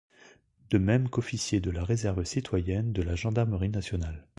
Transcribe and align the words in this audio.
De 0.71 0.79
même 0.79 1.09
qu'officier 1.09 1.59
de 1.59 1.69
la 1.69 1.83
réserve 1.83 2.23
citoyenne 2.25 2.91
de 2.91 3.03
la 3.03 3.13
gendarmerie 3.13 3.69
nationale. 3.69 4.25